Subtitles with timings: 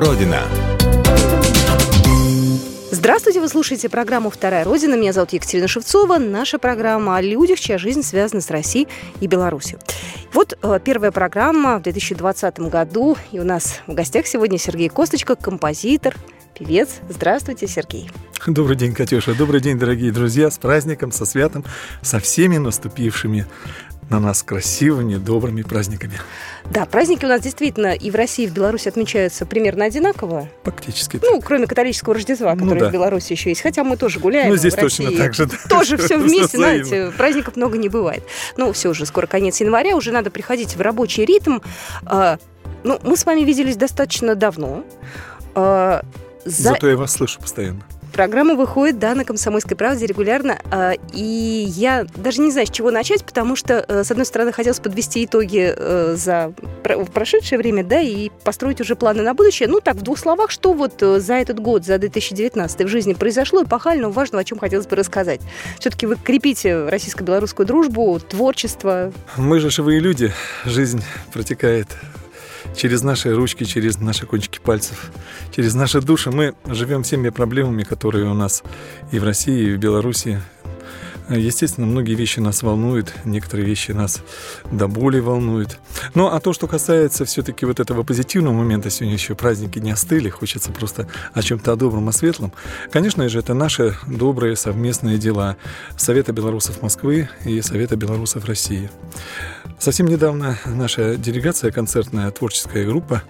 [0.00, 0.42] Родина».
[2.90, 4.94] Здравствуйте, вы слушаете программу «Вторая Родина».
[4.94, 6.16] Меня зовут Екатерина Шевцова.
[6.18, 8.88] Наша программа о людях, чья жизнь связана с Россией
[9.20, 9.78] и Беларусью.
[10.32, 13.16] Вот э, первая программа в 2020 году.
[13.30, 16.16] И у нас в гостях сегодня Сергей Косточка, композитор,
[16.58, 17.00] певец.
[17.08, 18.10] Здравствуйте, Сергей.
[18.46, 19.34] Добрый день, Катюша.
[19.34, 20.50] Добрый день, дорогие друзья.
[20.50, 21.62] С праздником, со святом,
[22.00, 23.46] со всеми наступившими
[24.10, 26.14] на нас красивыми, добрыми праздниками.
[26.70, 30.48] Да, праздники у нас действительно и в России, и в Беларуси отмечаются примерно одинаково.
[30.64, 31.20] Фактически.
[31.22, 31.46] Ну, так.
[31.46, 32.90] кроме католического Рождества, ну которое ну, да.
[32.90, 33.62] в Беларуси еще есть.
[33.62, 34.50] Хотя мы тоже гуляем.
[34.50, 35.48] Ну, здесь точно так же.
[35.68, 38.24] Тоже все вместе, знаете, праздников много не бывает.
[38.56, 41.60] Ну, все уже, скоро конец января, уже надо приходить в рабочий ритм.
[42.04, 42.38] А,
[42.82, 44.84] ну, мы с вами виделись достаточно давно.
[45.54, 46.02] А,
[46.44, 46.70] за...
[46.70, 47.84] Зато я вас слышу постоянно.
[48.20, 52.90] Программа выходит, да, на «Комсомольской правде» регулярно, а, и я даже не знаю, с чего
[52.90, 56.52] начать, потому что, э, с одной стороны, хотелось подвести итоги э, за
[57.14, 59.70] прошедшее время, да, и построить уже планы на будущее.
[59.70, 63.14] Ну, так, в двух словах, что вот э, за этот год, за 2019 в жизни
[63.14, 65.40] произошло, эпохально, важного, о чем хотелось бы рассказать.
[65.78, 69.14] Все-таки вы крепите российско-белорусскую дружбу, творчество.
[69.38, 70.30] Мы же живые люди,
[70.66, 71.02] жизнь
[71.32, 71.88] протекает
[72.76, 75.10] через наши ручки, через наши кончики пальцев,
[75.54, 78.62] через наши души мы живем всеми проблемами, которые у нас
[79.12, 80.40] и в России, и в Беларуси,
[81.36, 84.20] Естественно, многие вещи нас волнуют, некоторые вещи нас
[84.72, 85.78] до боли волнуют.
[86.14, 90.28] Ну, а то, что касается все-таки вот этого позитивного момента, сегодня еще праздники не остыли,
[90.28, 92.52] хочется просто о чем-то о добром, о светлом.
[92.90, 95.56] Конечно же, это наши добрые совместные дела
[95.96, 98.90] Совета белорусов Москвы и Совета белорусов России.
[99.80, 103.22] Совсем недавно наша делегация, концертная творческая группа,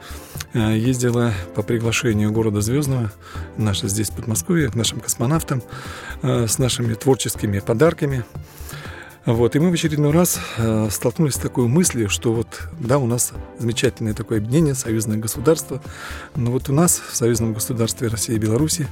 [0.52, 3.12] э, ездила по приглашению города Звездного,
[3.56, 5.62] наша здесь Подмосковье, к нашим космонавтам,
[6.22, 8.24] э, с нашими творческими подарками–
[9.26, 13.06] вот, и мы в очередной раз э, столкнулись с такой мыслью, что вот, да, у
[13.06, 15.82] нас замечательное такое объединение, союзное государство,
[16.36, 18.88] но вот у нас в союзном государстве России и Беларуси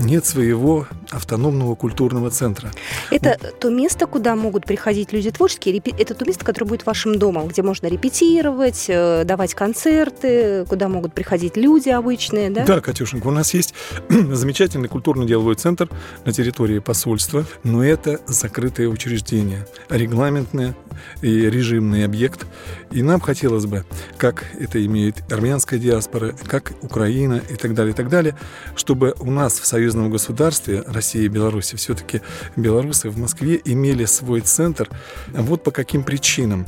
[0.00, 2.70] нет своего автономного культурного центра.
[3.10, 3.58] Это вот.
[3.58, 7.62] то место, куда могут приходить люди творческие, это то место, которое будет вашим домом, где
[7.62, 12.64] можно репетировать, э, давать концерты, куда могут приходить люди обычные, да?
[12.64, 13.74] Да, Катюшенька, у нас есть
[14.08, 15.88] замечательный культурно-деловой центр
[16.24, 20.74] на территории посольства, но это закрытое учреждение регламентный
[21.22, 22.46] и режимный объект.
[22.90, 23.84] И нам хотелось бы,
[24.16, 28.36] как это имеет армянская диаспора, как Украина и так далее, и так далее,
[28.74, 32.20] чтобы у нас в союзном государстве России и Беларуси все-таки
[32.56, 34.88] белорусы в Москве имели свой центр.
[35.28, 36.66] Вот по каким причинам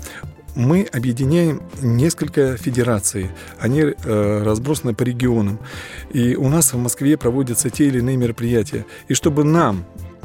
[0.54, 3.31] мы объединяем несколько федераций.
[3.59, 5.59] Они э, разбросаны по регионам.
[6.12, 8.87] И у нас в Москве проводятся те или иные мероприятия.
[9.09, 9.84] И чтобы нам,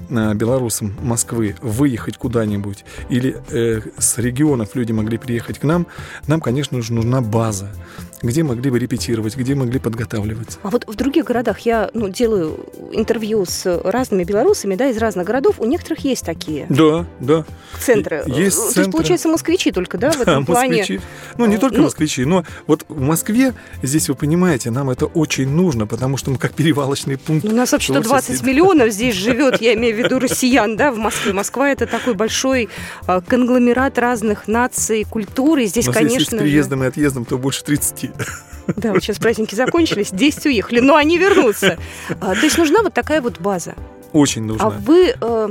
[0.09, 5.88] белорусам Москвы выехать куда-нибудь, или э, с регионов люди могли приехать к нам,
[6.28, 7.69] нам, конечно же, нужна база
[8.23, 10.57] где могли бы репетировать, где могли подготавливаться.
[10.63, 15.28] А вот в других городах я ну, делаю интервью с разными белорусами, да, из разных
[15.28, 16.66] городов, у некоторых есть такие.
[16.69, 17.45] Да, да.
[17.79, 18.23] Центры.
[18.25, 18.81] Есть То центры.
[18.81, 20.78] есть, получается, москвичи только, да, в этом да, плане?
[20.78, 21.01] москвичи.
[21.38, 25.50] Ну, не только ну, москвичи, но вот в Москве, здесь вы понимаете, нам это очень
[25.50, 27.44] нужно, потому что мы как перевалочный пункт.
[27.44, 30.97] Ну, у нас вообще-то 20 миллионов здесь живет, я имею в виду россиян, да, в
[30.97, 31.33] Москве.
[31.33, 32.69] Москва это такой большой
[33.06, 37.63] а, конгломерат разных наций, культур, и здесь, конечно если с приездом и отъездом, то больше
[37.63, 38.12] 30.
[38.68, 41.78] Да, вот сейчас праздники закончились, 10 уехали, но они вернутся.
[42.22, 43.75] А, то есть нужна вот такая вот база.
[44.13, 44.68] Очень нужна.
[44.68, 45.50] А вы э,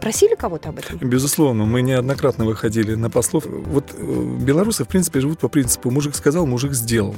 [0.00, 0.98] Просили кого-то об этом?
[0.98, 3.44] Безусловно, мы неоднократно выходили на послов.
[3.46, 7.14] Вот э, белорусы, в принципе, живут по принципу «мужик сказал, мужик сделал».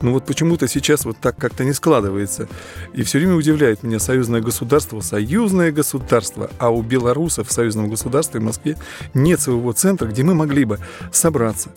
[0.00, 2.48] Но вот почему-то сейчас вот так как-то не складывается.
[2.92, 8.40] И все время удивляет меня союзное государство, союзное государство, а у белорусов в союзном государстве
[8.40, 8.76] в Москве
[9.14, 10.78] нет своего центра, где мы могли бы
[11.12, 11.70] собраться,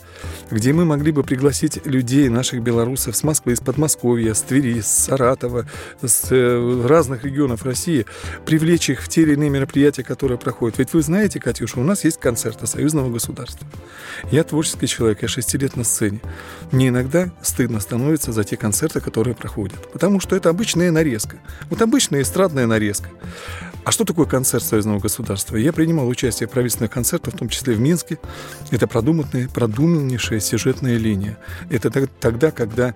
[0.52, 4.88] где мы могли бы пригласить людей, наших белорусов с Москвы, из Подмосковья, с Твери, с
[4.88, 5.66] Саратова,
[6.02, 8.06] с э, разных регионов России,
[8.46, 10.80] привлечь их в те или иные мероприятия, которые проходит.
[10.80, 13.68] Ведь вы знаете, Катюша, у нас есть концерты союзного государства.
[14.32, 16.22] Я творческий человек, я шести лет на сцене.
[16.72, 19.92] Мне иногда стыдно становится за те концерты, которые проходят.
[19.92, 21.38] Потому что это обычная нарезка.
[21.70, 23.10] Вот обычная эстрадная нарезка.
[23.86, 25.56] А что такое концерт союзного государства?
[25.56, 28.18] Я принимал участие в правительственных концертах, в том числе в Минске.
[28.72, 31.38] Это продуманная, продуманнейшая сюжетная линия.
[31.70, 32.96] Это тогда, когда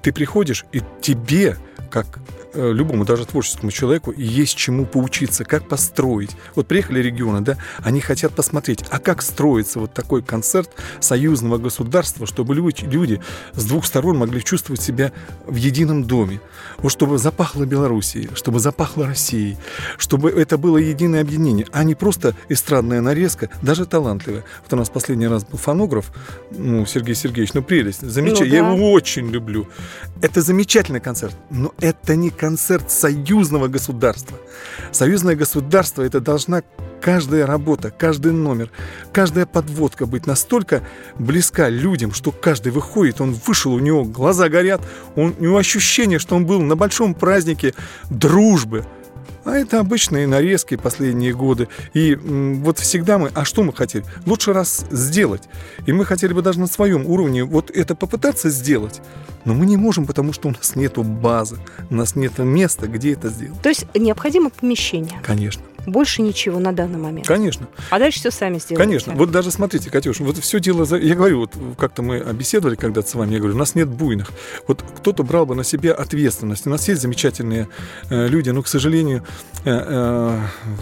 [0.00, 1.58] ты приходишь, и тебе,
[1.90, 2.18] как
[2.54, 6.30] любому, даже творческому человеку, есть чему поучиться, как построить.
[6.54, 10.70] Вот приехали регионы, да, они хотят посмотреть, а как строится вот такой концерт
[11.00, 13.20] союзного государства, чтобы люди,
[13.52, 15.12] с двух сторон могли чувствовать себя
[15.46, 16.40] в едином доме.
[16.78, 19.58] Вот чтобы запахло Белоруссией, чтобы запахло Россией,
[19.98, 24.44] чтобы чтобы это было единое объединение, а не просто эстрадная нарезка, даже талантливая.
[24.62, 26.12] Вот у нас последний раз был фонограф,
[26.50, 28.68] ну, Сергей Сергеевич, ну, прелесть, замечательно, ну, да.
[28.68, 29.66] я его очень люблю.
[30.22, 32.43] Это замечательный концерт, но это не концерт
[32.88, 34.38] союзного государства.
[34.92, 36.62] Союзное государство– это должна
[37.00, 38.70] каждая работа, каждый номер,
[39.12, 40.82] каждая подводка быть настолько
[41.18, 44.80] близка людям, что каждый выходит, он вышел, у него глаза горят,
[45.16, 47.74] он, у него ощущение, что он был на большом празднике
[48.08, 48.86] дружбы.
[49.44, 51.68] А это обычные нарезки последние годы.
[51.92, 53.30] И вот всегда мы...
[53.34, 54.04] А что мы хотели?
[54.26, 55.42] Лучше раз сделать.
[55.86, 59.00] И мы хотели бы даже на своем уровне вот это попытаться сделать.
[59.44, 61.58] Но мы не можем, потому что у нас нет базы,
[61.90, 63.60] у нас нет места, где это сделать.
[63.60, 65.20] То есть необходимо помещение?
[65.22, 65.62] Конечно.
[65.86, 67.26] Больше ничего на данный момент.
[67.26, 67.68] Конечно.
[67.90, 68.76] А дальше все сами сделаете.
[68.76, 69.14] Конечно.
[69.14, 70.84] Вот даже смотрите, Катюш, вот все дело...
[70.84, 70.96] За...
[70.96, 74.30] Я говорю, вот как-то мы беседовали когда-то с вами, я говорю, у нас нет буйных.
[74.66, 76.66] Вот кто-то брал бы на себя ответственность.
[76.66, 77.68] У нас есть замечательные
[78.10, 79.24] э, люди, но, к сожалению,
[79.64, 80.38] э, э,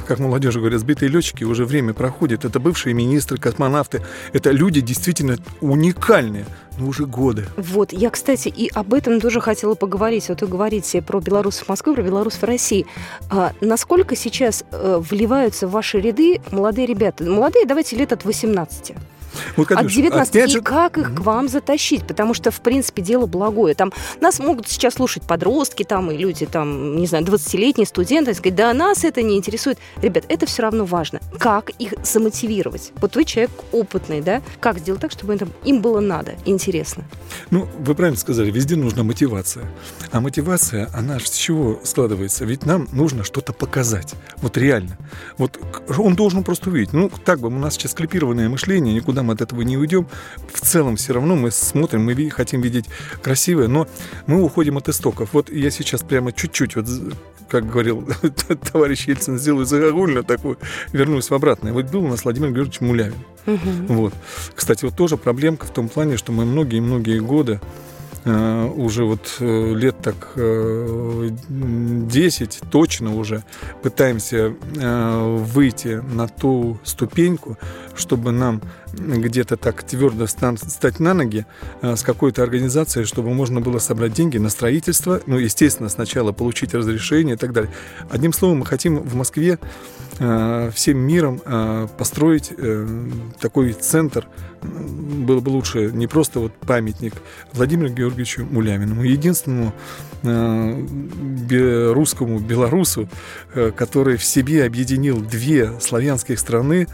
[0.06, 2.44] как молодежи говорят, сбитые летчики, уже время проходит.
[2.44, 4.02] Это бывшие министры, космонавты.
[4.32, 6.46] Это люди действительно уникальные
[6.78, 7.46] ну, уже годы.
[7.56, 10.28] Вот, я, кстати, и об этом тоже хотела поговорить.
[10.28, 12.87] Вот вы говорите про белорусов Москвы, про белорусов России.
[13.31, 17.25] А насколько сейчас э, вливаются в ваши ряды молодые ребята?
[17.25, 18.94] Молодые, давайте лет от 18.
[19.56, 20.34] Вот, Катюш, от 19.
[20.34, 20.61] И же...
[20.61, 22.06] как их к вам затащить?
[22.06, 23.75] Потому что, в принципе, дело благое.
[23.75, 28.34] Там нас могут сейчас слушать подростки там, и люди, там, не знаю, 20-летние студенты, и
[28.34, 29.79] сказать, да, нас это не интересует.
[30.00, 31.20] Ребят, это все равно важно.
[31.38, 32.93] Как их замотивировать?
[33.00, 34.43] Вот вы человек опытный, да?
[34.61, 37.05] Как сделать так, чтобы это, им было надо, интересно?
[37.50, 39.64] Ну, вы правильно сказали, везде нужна мотивация.
[40.11, 42.44] А мотивация, она с чего складывается?
[42.44, 44.14] Ведь нам нужно что-то показать.
[44.38, 44.99] Вот реально.
[45.38, 45.58] Вот
[45.99, 46.93] он должен просто увидеть.
[46.93, 50.06] Ну, так бы у нас сейчас клипированное мышление, никуда мы от этого не уйдем.
[50.52, 52.86] В целом все равно мы смотрим, мы хотим видеть
[53.22, 53.88] красивое, но
[54.26, 55.30] мы уходим от истоков.
[55.32, 56.86] Вот я сейчас прямо чуть-чуть, вот
[57.48, 58.08] как говорил
[58.72, 60.58] товарищ Ельцин, сделаю загогульно такую,
[60.92, 61.72] вернусь в обратное.
[61.72, 63.14] Вот был у нас Владимир Георгиевич Мулявин.
[63.46, 63.94] Угу.
[63.94, 64.14] Вот.
[64.54, 67.60] Кстати, вот тоже проблемка в том плане, что мы многие-многие годы
[68.24, 70.38] уже вот э, лет так 10
[72.62, 73.42] э, точно уже
[73.82, 77.58] пытаемся выйти на ту ступеньку,
[77.96, 81.46] чтобы нам где-то так твердо стать на ноги
[81.82, 87.34] с какой-то организацией, чтобы можно было собрать деньги на строительство, ну, естественно, сначала получить разрешение
[87.34, 87.72] и так далее.
[88.10, 89.58] Одним словом, мы хотим в Москве
[90.12, 91.41] всем миром
[91.97, 92.53] построить
[93.41, 94.26] такой центр.
[94.62, 97.14] Было бы лучше не просто вот памятник
[97.53, 99.73] Владимиру Георгиевичу Мулямину, единственному
[100.23, 103.09] э, русскому белорусу,
[103.55, 106.87] э, который в себе объединил две славянских страны,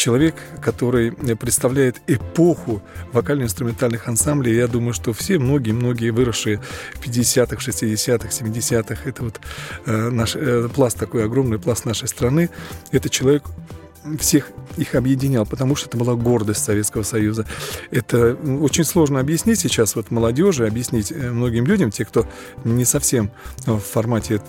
[0.00, 2.82] человек, который представляет эпоху
[3.12, 4.56] вокально-инструментальных ансамблей.
[4.56, 6.62] Я думаю, что все, многие-многие выросшие
[6.94, 9.40] в 50-х, 60-х, 70-х, это вот
[9.84, 12.48] э, наш э, пласт, такой огромный пласт нашей страны,
[12.92, 13.42] это человек
[14.18, 17.46] всех их объединял, потому что это была гордость Советского Союза.
[17.90, 22.26] Это очень сложно объяснить сейчас вот молодежи, объяснить э, многим людям, те, кто
[22.64, 23.30] не совсем
[23.66, 24.40] в формате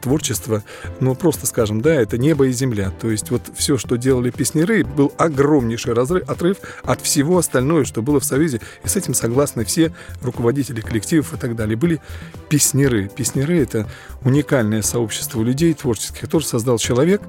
[0.00, 0.62] творчества,
[1.00, 2.90] но просто скажем, да, это небо и земля.
[3.00, 8.02] То есть вот все, что делали песнеры, был огромнейший разрыв, отрыв от всего остального, что
[8.02, 8.60] было в Союзе.
[8.84, 11.76] И с этим согласны все руководители коллективов и так далее.
[11.76, 12.00] Были
[12.48, 13.10] песнеры.
[13.14, 13.88] Песнеры— это
[14.22, 17.20] уникальное сообщество людей творческих, которое создал человек,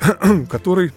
[0.50, 0.92] который который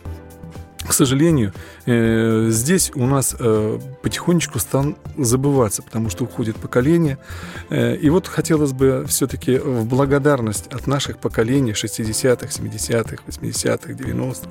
[0.88, 1.54] к сожалению,
[1.86, 7.18] э, здесь у нас э, потихонечку стал забываться, потому что уходит поколение.
[7.70, 14.50] Э, и вот хотелось бы все-таки в благодарность от наших поколений 60-х, 70-х, 80-х, 90-х,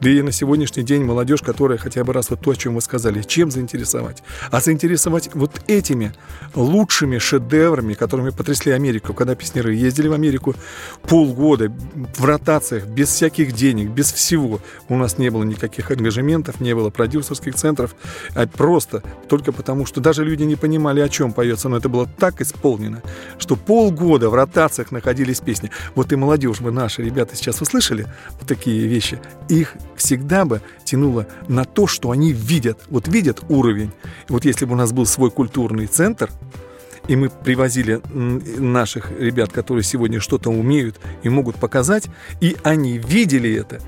[0.00, 2.80] да и на сегодняшний день молодежь, которая хотя бы раз вот то, о чем вы
[2.80, 4.22] сказали, чем заинтересовать?
[4.50, 6.14] А заинтересовать вот этими
[6.54, 10.54] лучшими шедеврами, которыми потрясли Америку, когда песнеры ездили в Америку
[11.02, 11.70] полгода
[12.16, 14.60] в ротациях, без всяких денег, без всего.
[14.88, 17.94] У нас не было никаких никаких ангажементов, не было продюсерских центров,
[18.34, 22.06] а просто только потому, что даже люди не понимали, о чем поется, но это было
[22.06, 23.02] так исполнено,
[23.38, 25.70] что полгода в ротациях находились песни.
[25.94, 28.06] Вот и молодежь бы наши ребята сейчас услышали
[28.38, 33.90] вот такие вещи, их всегда бы тянуло на то, что они видят, вот видят уровень.
[34.28, 36.30] вот если бы у нас был свой культурный центр,
[37.06, 42.06] и мы привозили наших ребят, которые сегодня что-то умеют и могут показать,
[42.40, 43.80] и они видели это,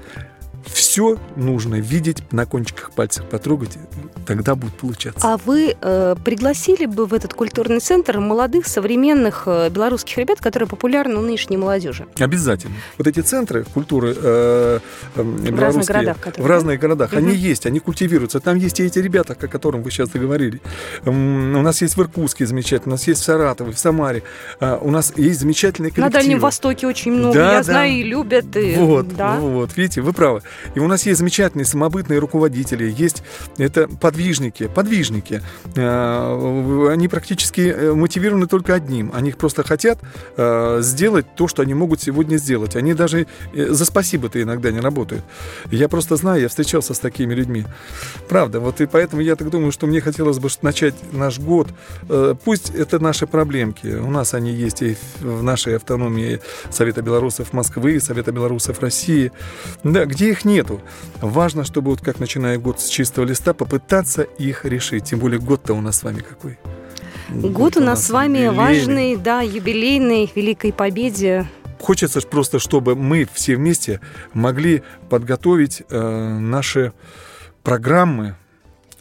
[0.66, 3.78] все нужно видеть, на кончиках пальцев потрогать,
[4.26, 5.20] тогда будет получаться.
[5.22, 10.68] А вы э, пригласили бы в этот культурный центр молодых, современных э, белорусских ребят, которые
[10.68, 12.06] популярны у нынешней молодежи?
[12.18, 12.74] Обязательно.
[12.98, 14.80] Вот эти центры культуры э,
[15.14, 17.18] э, в разных городах, которые, в разных городах, угу.
[17.18, 18.40] они есть, они культивируются.
[18.40, 20.60] Там есть и эти ребята, о которых вы сейчас заговорили.
[21.04, 24.22] У нас есть в Иркутске замечательно, у нас есть в Саратове, в Самаре.
[24.60, 26.06] А, у нас есть замечательные коллективы.
[26.06, 27.62] На Дальнем Востоке очень много, да, я да.
[27.62, 28.56] знаю, и любят.
[28.56, 28.74] И...
[28.76, 29.36] Вот, да.
[29.36, 30.42] вот, видите, вы правы.
[30.74, 33.22] И у нас есть замечательные самобытные руководители, есть
[33.58, 35.42] это подвижники, подвижники.
[35.76, 39.10] А, они практически э, мотивированы только одним.
[39.14, 39.98] Они просто хотят
[40.36, 42.76] а, сделать то, что они могут сегодня сделать.
[42.76, 45.24] Они даже э, за спасибо-то иногда не работают.
[45.70, 47.64] Я просто знаю, я встречался с такими людьми.
[48.28, 51.68] Правда, вот и поэтому я так думаю, что мне хотелось бы начать наш год.
[52.08, 53.86] Э, пусть это наши проблемки.
[53.86, 59.32] У нас они есть и в нашей автономии Совета белорусов Москвы, Совета белорусов России.
[59.84, 60.80] Да, где их нету.
[61.20, 65.04] Важно, чтобы вот как начиная год с чистого листа, попытаться их решить.
[65.04, 66.58] Тем более год-то у нас с вами какой.
[67.28, 68.56] Год, год у нас с вами юбилейный.
[68.56, 71.46] важный, да, юбилейный, Великой Победе.
[71.80, 74.00] Хочется просто, чтобы мы все вместе
[74.32, 76.92] могли подготовить э, наши
[77.62, 78.36] программы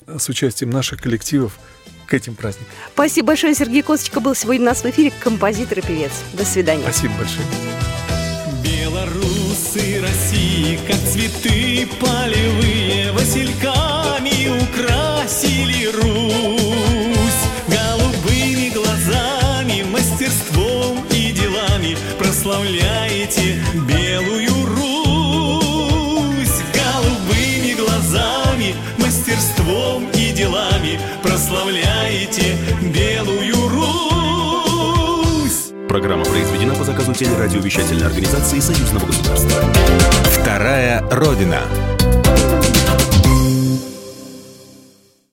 [0.07, 1.57] с участием наших коллективов
[2.07, 2.71] к этим праздникам.
[2.93, 3.55] Спасибо большое.
[3.55, 6.11] Сергей Косточка был сегодня у нас в эфире, композитор и певец.
[6.33, 6.83] До свидания.
[6.83, 7.45] Спасибо большое.
[9.55, 17.45] Белорусы России, как цветы полевые, васильками украсили Русь.
[17.67, 26.59] Голубыми глазами, мастерством и делами прославляете белую Русь.
[26.73, 33.85] Голубыми глазами, мастерством и делами прославляете белую Русь.
[35.87, 36.54] Программа произведена
[37.13, 39.51] телерадиовещательной организации Союзного государства.
[40.31, 41.94] Вторая Родина.